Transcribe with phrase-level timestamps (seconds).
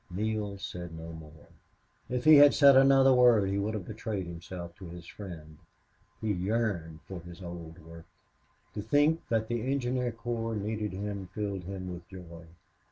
[0.09, 1.45] Neale said no more.
[2.09, 5.59] If he had said another word he would have betrayed himself to his friend.
[6.19, 8.05] He yearned for his old work.
[8.73, 12.47] To think that the engineer corps needed him filled him with joy.